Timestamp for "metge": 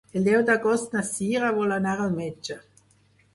2.23-2.59